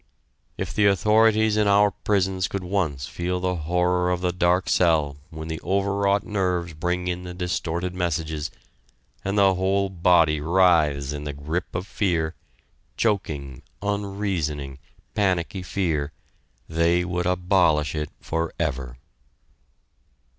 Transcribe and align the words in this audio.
If 0.57 0.73
the 0.73 0.87
authorities 0.87 1.57
in 1.57 1.67
our 1.67 1.91
prisons 1.91 2.47
could 2.47 2.63
once 2.63 3.05
feel 3.05 3.39
the 3.39 3.53
horror 3.55 4.09
of 4.09 4.21
the 4.21 4.31
dark 4.31 4.67
cell 4.67 5.17
when 5.29 5.47
the 5.47 5.61
overwrought 5.61 6.25
nerves 6.25 6.73
bring 6.73 7.07
in 7.07 7.21
the 7.23 7.35
distorted 7.35 7.93
messages, 7.93 8.49
and 9.23 9.37
the 9.37 9.53
whole 9.53 9.89
body 9.91 10.41
writhes 10.41 11.13
in 11.13 11.25
the 11.25 11.33
grip 11.33 11.75
of 11.75 11.85
fear, 11.85 12.33
choking, 12.97 13.61
unreasoning, 13.83 14.79
panicky 15.13 15.61
fear, 15.61 16.11
they 16.67 17.05
would 17.05 17.27
abolish 17.27 17.93
it 17.93 18.09
forever. 18.19 18.97